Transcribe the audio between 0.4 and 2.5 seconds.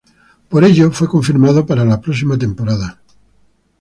Por ello, fue confirmado para la próxima